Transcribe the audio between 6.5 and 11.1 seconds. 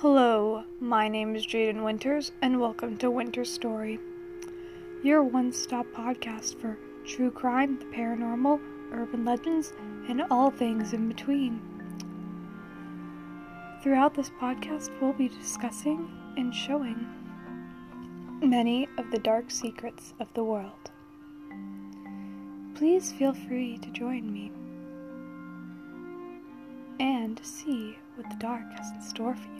for true crime, the paranormal, urban legends, and all things in